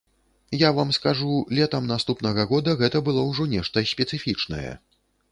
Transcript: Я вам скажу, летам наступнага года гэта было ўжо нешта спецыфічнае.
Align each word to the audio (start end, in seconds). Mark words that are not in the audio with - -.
Я 0.59 0.69
вам 0.77 0.93
скажу, 0.97 1.33
летам 1.57 1.83
наступнага 1.91 2.45
года 2.51 2.73
гэта 2.79 3.01
было 3.09 3.25
ўжо 3.27 3.45
нешта 3.51 3.83
спецыфічнае. 3.91 4.71